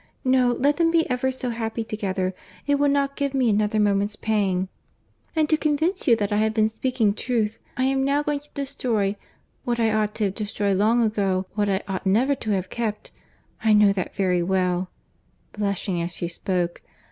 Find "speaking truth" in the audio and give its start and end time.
6.69-7.59